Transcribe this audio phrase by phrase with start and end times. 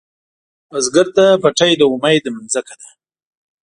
[0.69, 2.89] بزګر ته پټی د امید ځمکه ده